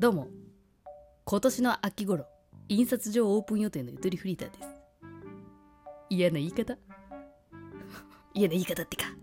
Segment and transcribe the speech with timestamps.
[0.00, 0.28] どうも。
[1.26, 2.24] 今年の秋頃
[2.70, 4.68] 印刷所オープン予定のゆとりフリーターです。
[6.08, 6.78] 嫌な言い方？
[8.32, 9.14] 嫌な言い方ってか。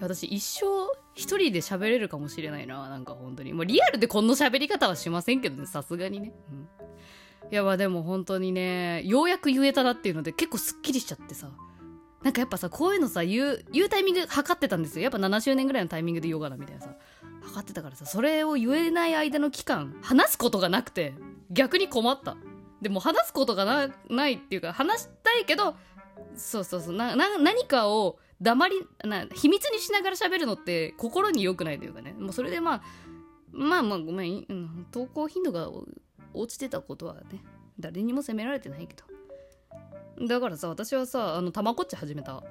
[0.00, 0.66] 私一生
[1.14, 3.52] 一人で喋れるかもしれないななんか本当に。
[3.52, 11.48] もうリアルでこんな喋り方はしませんけどねさすがにね、うん、いやまあでも本当にねようやく言えたなっていうので結構すっきりしちゃってさ。
[12.24, 15.04] なんかやっぱさこういうのさ言う言うタイミング測ってたんですよ。
[15.04, 16.96] やっぱ7周年ぐらいのタイミングで言おうかなみたいなさ。
[17.42, 21.14] 測ってたからさそれを言えない間の期間話すことがなくて
[21.50, 22.36] 逆に困った。
[22.80, 25.74] でも話すことがないっていうか話したいけど
[26.34, 32.14] そうそうそうな何かを黙りな秘密にしながら喋るのって心に良くないというかね。
[32.18, 32.82] もうそれでまあ
[33.52, 35.68] まあまあごめん、うん、投稿頻度が
[36.32, 37.42] 落ちてたことはね
[37.78, 38.94] 誰にも責められてないけ
[40.18, 40.26] ど。
[40.26, 42.42] だからさ私はさあのたまごっち始めた。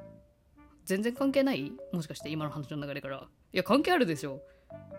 [0.85, 1.71] 全然関係ない？
[1.91, 3.27] もしかして今の話の流れから。
[3.53, 4.41] いや関係あるでしょ。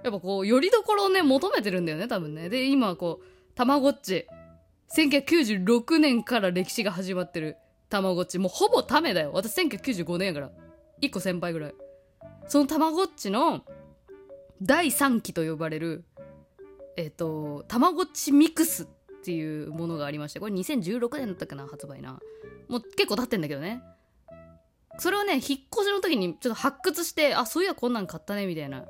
[0.03, 2.49] やっぱこうよりどころをね求めてるんだよね多分ね。
[2.49, 4.27] で今こうたまごっち。
[4.97, 7.57] 1996年から歴史が始まってる
[7.89, 8.39] たまごっち。
[8.39, 9.31] もうほぼためだよ。
[9.33, 10.51] 私1995年やから。
[11.03, 11.75] 1個先輩ぐらい。
[12.49, 13.65] そのたまごっちの
[14.63, 16.05] 第3期と呼ばれる
[16.97, 18.87] えっ、ー、とたまごっちミクスっ
[19.23, 22.21] ていうものがありましてこれ2016年だったかな発売な。
[22.69, 23.83] もう結構経ってんだけどね。
[24.99, 28.85] それをね引っ越しの時にちょっと発掘してあそういやこんなん買ったねみたいな。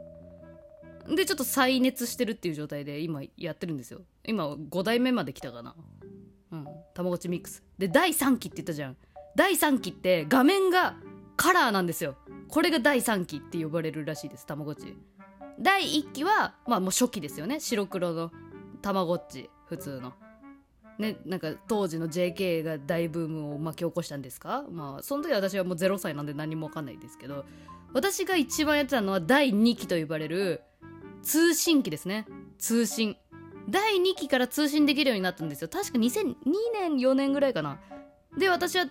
[1.09, 4.03] でちょっと再熱してるっていう状態で今やってるんですよ。
[4.25, 5.75] 今5代目まで来たかな。
[6.53, 6.67] うん。
[6.95, 7.63] たまごっちミックス。
[7.79, 8.97] で第3期って言ったじゃん。
[9.37, 10.97] 第3期って画面が
[11.37, 12.17] カラーなんですよ。
[12.49, 14.97] これが第3期って呼ばれるらしいですたまごっち。
[15.59, 17.61] 第1期はまあもう初期ですよね。
[17.61, 18.31] 白黒の
[18.83, 20.13] たまごっち普通の。
[20.99, 24.65] ねなんか当時の JK が大ブームを巻き起こしたんですか？
[24.71, 27.45] まあその時私はもう0歳なんで何もわかんないですけど。
[27.93, 30.63] 私が一番やってたのは第2期と呼ばれる
[31.23, 32.27] 通信機ですね。
[32.59, 33.17] 通信。
[33.69, 35.69] 第2期から通信できるようになったんですよ。
[35.69, 36.35] 確か2002
[36.73, 37.79] 年4年ぐらいかな。
[38.39, 38.87] で私は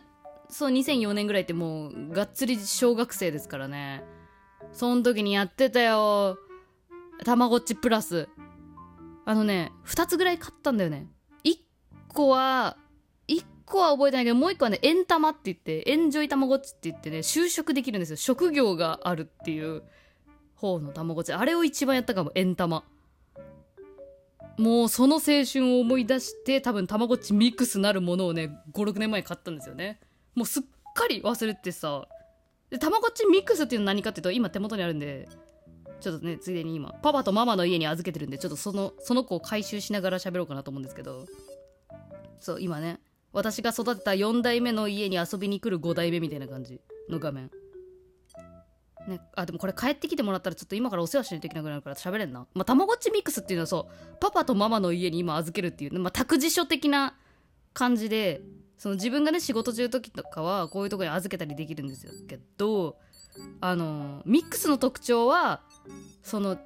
[0.49, 4.03] そう2004年ぐらいってもうがっつり小学生ですからね。
[4.73, 6.37] その時にやってたよ。
[7.23, 8.27] たまごっちプラス。
[9.25, 11.07] あのね2つぐらい買ったんだよね。
[11.43, 11.57] 1
[12.09, 12.77] 個は
[13.27, 18.17] 1個は覚えてないけどもう1個はねエンタマって言ってエンジョイたまごっちって言ってね就職できるんですよ。
[18.17, 19.83] 職業があるっていう
[20.55, 21.31] 方のたまごっち。
[21.31, 22.83] あれを一番やったかもエンタマ。
[24.57, 29.99] もうその青春を思い出して多分たまごっちミックスなるものをね56年前買ったんですよね。
[30.35, 30.63] もうすっ
[30.93, 32.07] かり忘れてさ。
[32.69, 35.27] でたまごっちミックスっていうのは何かっていうと今手元にあるんで
[36.01, 41.25] ちょっとねついでに今パパとママの家に預けてるんでちょっとそのその子を回収しながら喋ろうかなと思うんですけど。
[42.41, 42.99] そう今ね
[43.31, 47.51] 私が育てた4代目の家に遊びに来る5代目みたいな感じの画面
[49.07, 52.45] ね、あでもこれ帰ってきてもらったらちょっと今からお世話しないといけなくなるから喋れんな。
[52.53, 57.15] まあ、たまごっちミックスっていうのはそうパパとママの家に今預けるっていう、まあ、託児所的な
[57.73, 58.41] 感じで
[58.77, 62.97] その自分がね仕事中時とかはこういうとこに預けたりできるんですよけど
[63.61, 65.61] あのミックスの特徴は
[66.23, 66.57] その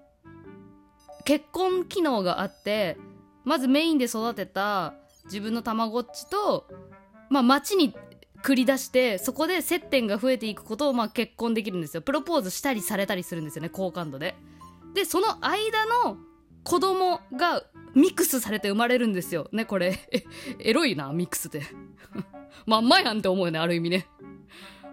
[1.25, 2.97] 結婚機能があって
[3.45, 4.93] まずメインで育てた
[5.25, 6.67] 自分のたまごっちと
[7.29, 7.95] まあ街に
[8.43, 12.01] 繰り出してそこで接点が増えていくことをまあ結婚できるんですよ。
[12.01, 14.35] プロポーズしたりされたりするんですよね好感度で。
[14.93, 16.17] でその間の
[16.63, 17.63] 子供が
[17.95, 19.97] ミックスされて生まれるんですよねこれ。
[20.59, 21.63] エロいなミックスって。
[22.67, 24.07] まんまやんって思うよねある意味ね。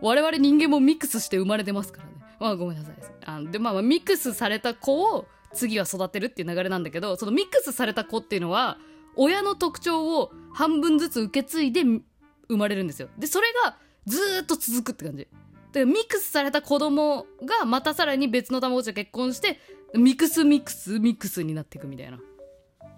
[0.00, 2.14] 我々人間もミックスして生まれてますからね。
[2.38, 2.94] まあごめんなさい。
[3.24, 8.78] あでまあ、まあ、ミックスされた子を次は育てるっていう流れなんだけどそのミックスされた子っていうのは
[9.22, 13.10] 親の特徴を半分ずつ受け継いで生まれるんですよ。
[13.18, 13.76] でそれが
[14.06, 15.28] ずっと続くって感じ。
[15.72, 19.58] でミックスされた子供がまたさらに別の卵と結婚して
[19.94, 22.18] ミックスミックスミックスになっていくみたいな。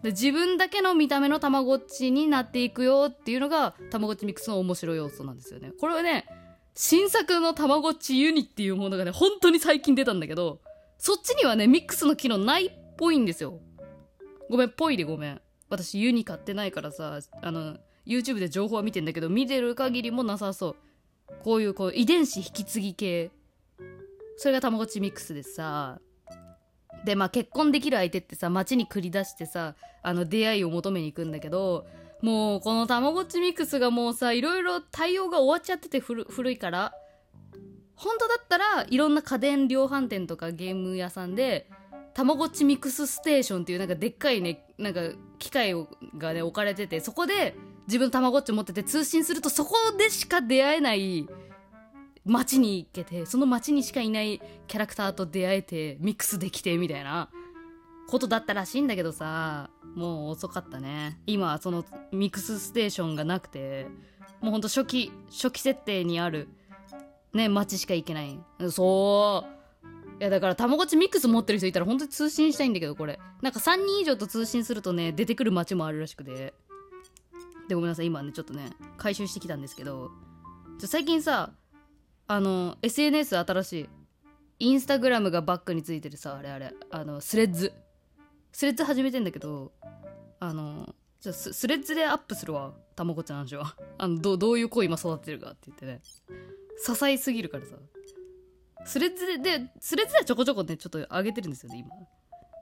[0.05, 5.73] で自分だけの見た目のたまごっちになっていくよっていうのがたまごっちミックスの面白い要素なんですよね。
[5.81, 6.27] これはね
[6.75, 10.61] 新作のたまごっちユニっていうものがね本当に最近出たんだけど
[10.99, 13.59] そっちにはねミックスの機能ないっぽいんですよ。
[14.49, 15.41] ごめんぽいでごめん。
[15.73, 20.77] 私ユニ買ってないからさあの YouTube で情報は見てんだけど見てる限りもなさそう。
[21.43, 23.31] こういうこう遺伝子引き継ぎ系。
[24.37, 25.99] それがたまごっちミックスでさ。
[27.07, 31.87] でまあ結婚できる相手ってさ街に繰り出してさあの出会いを求めに行くんだけど
[32.21, 36.93] もうこのたまごっちミックスがもうさいろいろ対応が終わっちゃってて古いから。
[37.95, 41.71] 本当だったらいろんな家電量販店とかゲーム屋さんで
[42.15, 45.01] たまごっちミックスステーションっていうなんかでっかいねなんか
[45.39, 45.75] 機械
[46.19, 47.55] がね置かれててそこで
[47.87, 51.27] 自分たまごっち持ってて通信するとそこでしか出会えない
[52.25, 57.31] 街に行けてその街にしかいないキャラクターと出会えてミックスできてみたいな
[58.09, 61.19] ことだったらしいんだけどさもう遅かったね。
[61.27, 63.87] 今はそのミックスステーションがなくて
[64.41, 66.49] もうほんと初期初期設定にある
[67.35, 68.39] ね街しか行けない。
[68.71, 69.52] そう。
[70.23, 73.19] やだからたまごっちミックス持ってる人いたら本当に通信したいんだけどこれ。
[73.43, 76.55] なんか3人以上と通信するとね出てくる街もあるらしくて。
[77.69, 78.07] でごめんなさい。
[78.07, 80.13] 今ねちょっとね回収してきたんですけど。
[80.79, 81.51] 最近さ
[82.29, 83.89] あの SNS 新しい
[84.61, 87.73] インスタグラムがバックについてるさあれあれあのスレッズ。
[88.53, 89.73] スレッズ始めてんだけど
[90.39, 92.75] あのじゃススレッズでアップするわ。
[92.95, 93.75] たまごっちの話は。
[93.99, 96.01] あのどどういう子今育ってるかって言ってね。
[96.79, 97.75] 支えすぎるからさ。
[98.85, 101.91] スレッズででスレッズでちょこちょこねちょっと上げてるんですよね今。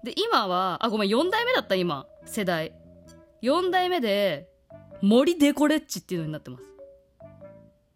[0.05, 2.73] で今はあごめん4代目だった今世代。
[3.43, 4.49] 4代目で
[5.01, 6.65] 森デコレッチっていうのになってます。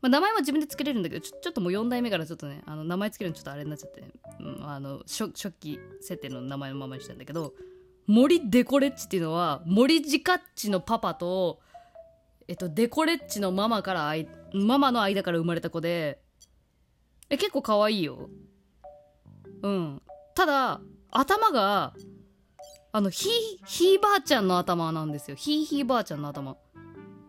[0.00, 4.05] まあ、名前は自分でつけれるんだけどちょちょっともう4代目からちょっとねあの名前つけるのちょっとあれになっちゃって、
[4.38, 7.55] うん、あの初初期設定の名前のままにしたんだけど
[8.06, 11.61] 森デコレッチっていうのは森ジカッチのパパと
[12.49, 14.15] えっとデコレッチのママから
[14.53, 16.21] ママの間から生まれた子で
[17.34, 18.31] え結構可愛いよ。
[19.62, 20.02] うん。
[20.34, 21.94] ただ頭が
[22.92, 23.28] あのひ
[23.66, 25.36] ひいばあちゃんの頭なんですよ。
[25.36, 26.56] ひいひいばあちゃんの頭。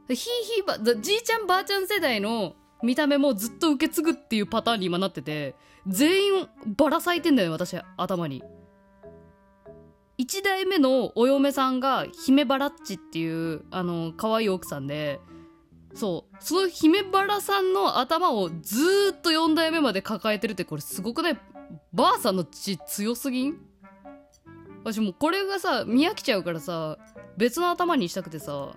[0.08, 5.56] ひいひいばあじいちゃんばあちゃん世代の見た目もずっと受け継ぐっていうパターンに今なってて
[5.88, 6.48] 全員
[6.78, 8.44] バラ咲いてんだよね私頭に。
[10.18, 15.20] 1代目のお嫁さんが姫バラッチっていうあの可愛い奥さんで
[15.96, 21.40] そうその姫バラさんの頭をずーっと4代目まで抱えてるってこれすごくない？
[21.94, 23.58] ばあさんの血強すぎん？
[24.84, 26.98] 私もうこれがさ見飽きちゃうからさ
[27.38, 28.76] 別の頭にしたくてさ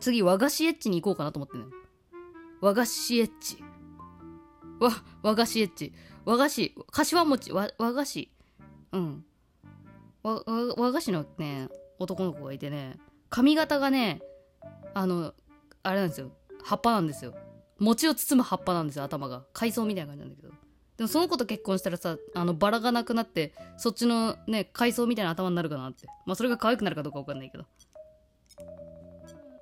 [0.00, 1.64] 次和菓子エッジに行こうかなと思ってね
[2.60, 3.64] 和菓子エッジ。
[4.78, 4.90] わ、
[5.22, 5.92] 和菓子エッジ。
[6.24, 8.30] 和菓子、柏餅、和和菓子。
[8.92, 9.24] うん。
[10.22, 10.44] 和
[10.76, 11.68] 和菓子のね、
[11.98, 12.98] 男の子がいてね、
[13.30, 14.22] 髪型がね、
[14.94, 15.34] あの、
[15.82, 16.30] あれなんですよ。
[16.62, 17.34] 葉っぱなんですよ。
[17.78, 19.44] 餅を包む葉っぱなんですよ、頭が。
[19.52, 20.52] 海藻みたいな感じなんだけど。
[20.96, 26.06] でもその子と結婚したらさ、あの、バラがなくなって、そっちのね、海藻みたいな頭になるかなって。
[26.26, 27.64] まあ、それが可愛くなるかどうかわかんないけど。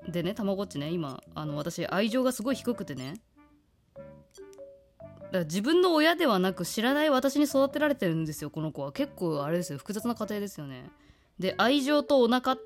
[0.09, 3.21] でねたまごっちね今あの私愛情がすごい低くてね
[3.95, 10.91] だから自分の親ではなく知らない私に育てられてるんですよこの子は結構あれですよ複雑な家庭ですよね
[11.39, 12.57] で愛情とお腹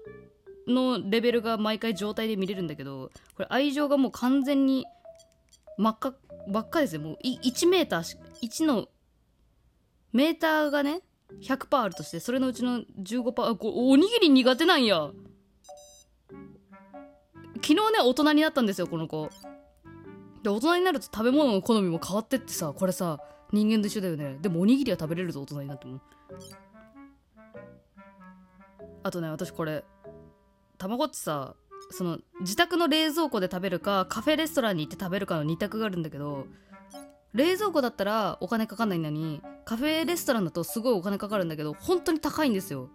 [0.66, 4.86] のレベルが毎回状態で見れるんだけどこれ愛情がもう完全に
[5.76, 6.14] 真っ赤
[6.48, 7.00] ばっかですよ。
[7.00, 8.88] もう1メーター1の
[10.12, 11.00] メーターがね
[11.42, 15.10] 100%あるとしてそれのうちの15%あこれおにぎり苦手なんや。
[17.56, 19.30] 昨日ね大人になったんですよこの子。
[20.42, 23.18] で大人になると食べ物の好みも変わってってさこれさ
[23.52, 24.36] 人間と一緒だよね。
[24.40, 26.00] でもおにぎりは食べれるぞ大人になっても。
[29.02, 29.84] あとね私これ
[30.84, 31.54] たまごっちさ
[31.90, 36.46] その自宅の冷蔵庫で食べるかカフェレストランに行って食べるかの2択があるんだけど
[37.32, 42.90] 冷蔵庫だったらお金かかんないのにカフェレストランだとすごいお金かかるんだけど本当に高いんですよ。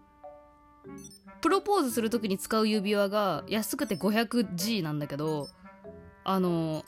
[1.41, 5.47] プロポーズする時に使う指輪が安くて 500G なんだけど
[6.23, 6.85] あの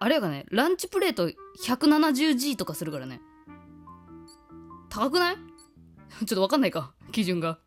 [0.00, 1.28] あれやがねランチプレート
[1.64, 3.20] 170G とかするからね。
[4.88, 5.36] 高くない？
[6.18, 7.60] ちょっとわかんないか基準が。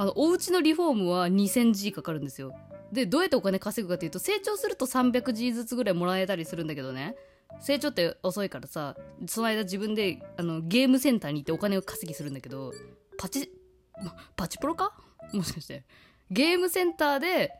[0.00, 2.54] あのお家のリフォームは 2000G かかるんですよ
[2.90, 7.16] でどうやってお金稼ぐかっていうと成長すると 300G ずつぐらいもらえたりするんだけどね
[7.60, 12.72] 成長って遅いからさその間自分であのゲームセンターに行ってお金を稼ぎするんだけど
[13.18, 13.52] パチ
[14.36, 14.94] パチプロか？
[15.34, 15.84] もしかして。
[16.30, 17.52] ゲームセンターで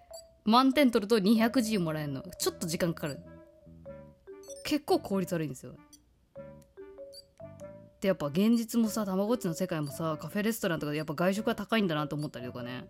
[0.45, 2.23] 満点取ると 200G もらえるの。
[2.39, 3.21] ちょっと時間かかる。
[4.65, 5.75] 結構効率悪いんですよ。
[8.01, 12.87] で、やっぱ現実もさ、たまごっちの世界もさ、カフェレストランとかでやっぱ外食が高いんだなと思ったりとかね。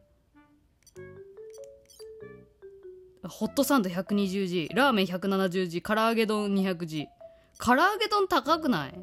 [3.28, 7.06] ホットサンド 120G、ラーメン 170G、唐揚げ丼 200G。
[7.58, 8.94] 唐揚げ丼高くない？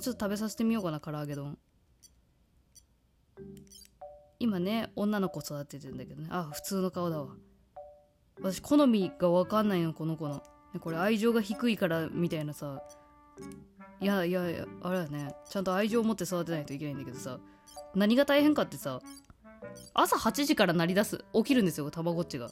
[0.00, 1.58] ちょっと食べさせてみようかな、唐揚げ丼。
[4.38, 7.28] 今ね女の子育ててんだけどねあ普通の顔だわ
[8.40, 10.42] 私好みが分かんないのこの子の
[10.80, 12.82] これ愛情が低いからみたいなさ
[14.00, 15.34] いやいやいやあれはね。
[15.48, 17.38] ちゃんと愛情を持って育てないといけないんだけどさ。
[17.94, 19.00] 何が大変かってさ
[19.94, 21.24] 朝8時から鳴り出す。
[21.34, 22.50] 起きるんですよたまごっちが。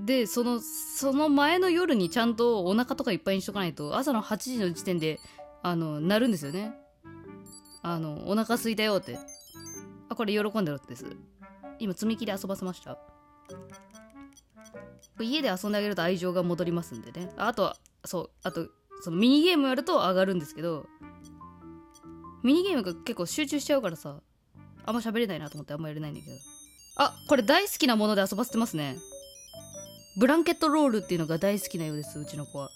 [0.00, 5.20] でそのその前の夜にちゃんとお腹とかいっぱいにしとかないと朝の8時の時点で
[5.62, 6.74] あの鳴るんですよね。
[7.82, 9.18] あのお腹すいたよって。
[10.08, 11.06] あこれ喜んでるってです。
[11.78, 12.98] 今積み木で遊ばせました。
[15.20, 17.30] 家で遊んであげると愛情が戻りますんでね。
[17.36, 18.68] あとはそうあと
[19.02, 20.86] そのミニゲームやると上がるんですけど
[22.42, 24.20] ミニゲームが結構集中しちゃうからさ
[24.86, 26.36] あんま喋れないなと思ってあんまやれないんだけど。
[26.96, 28.96] あこれ大好きなもので遊ばせてますね。
[30.16, 32.70] ブランケットロールっていうのが大好きなようですうちの子は。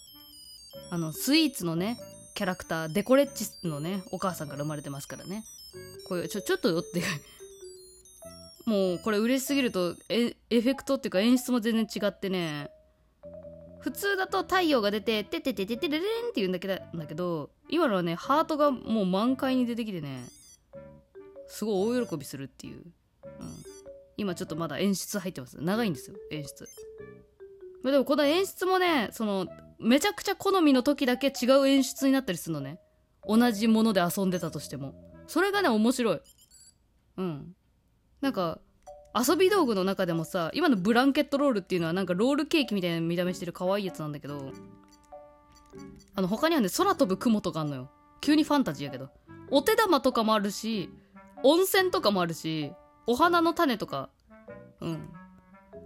[0.90, 1.98] あのスイーツのね
[2.34, 5.44] キャラクターデコレッチのねお母さんから生まれてますからね。
[6.08, 7.02] これちょちょっとよって
[8.66, 12.70] もうこれ嬉しすぎるとエエフェクトっていうか演出も全然違ってね。
[13.80, 20.24] 普通だと太陽が出て「てててててれれん」って言うんだけどだけど今のはねハートがもう満開に出てきてね
[21.46, 22.92] すごい大喜びするっていう、うん、
[24.16, 25.56] 今ちょっとまだ演出入ってます。
[25.60, 26.68] 長いんですよ演出。
[27.84, 29.46] でもこの演出もねその
[29.78, 32.80] めちゃくちゃ好みの時だけ違う演出になったりするのね。
[33.26, 34.94] 同じもので遊んでたとしても。
[35.26, 36.20] それがね面白い。
[37.18, 37.54] うん。
[38.20, 38.60] なんか
[39.18, 44.52] 遊び道具の中でもさ今のブランケットロールっていうのはなんかロールケーキみたいな見た目してる可愛いやつなんだけど
[46.14, 47.90] あの他にはね空飛ぶ雲とかあんのよ。
[48.20, 49.08] 急にファンタジーやけど。
[49.50, 50.90] お手玉とかもあるし
[51.44, 52.72] 温泉とかもあるし
[53.06, 54.10] お花の種とか。
[54.80, 55.08] うん。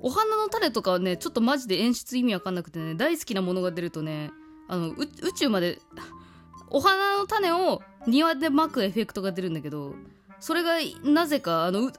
[0.01, 4.31] お花の種とかはねちょっとマジで演出意味わかんなくてね大好きなものが出るとね
[4.69, 5.81] あの宇宙まで
[6.71, 9.95] お花の種を庭でまくエフェクトが出るんだけど
[10.43, 10.73] それが
[11.05, 11.93] なぜかあの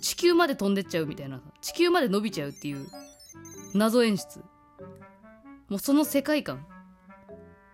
[0.00, 1.42] 地球まで飛んでっちゃうみたいな。
[1.60, 2.86] 地球まで伸びちゃうっていう
[3.74, 4.38] 謎演出。
[5.68, 6.66] もうその世界観。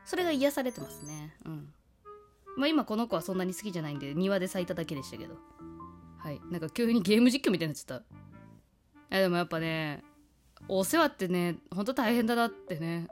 [0.05, 1.37] それが癒されてますね。
[1.45, 1.73] うん。
[2.57, 5.37] まあ今この子はそんなに好きじゃないんで庭で咲いただけでしたけど。
[6.19, 6.41] はい。
[6.51, 9.17] なんか急にゲーム実況みたいになっちゃった。
[9.17, 10.03] えでもやっぱね
[10.67, 13.07] お世話ってねほんと大変だなってね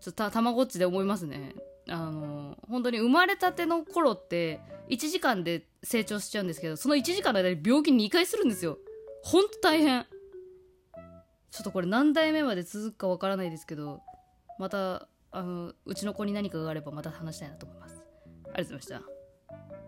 [0.00, 1.54] ちょっとたまごっちで思いますね。
[1.88, 8.78] あの本当に生まれたての頃って1時間で成長しちゃうんですけどその1時間の間に病気2回するんですよ。
[9.22, 10.06] ほんと大変。
[11.50, 14.02] ちょっとこれ何代目まで続くかわからないですけど
[14.58, 18.02] またあのうちの子に何かがあればまた話したいなと思います。
[18.52, 19.06] ありがとうございまし
[19.56, 19.80] た。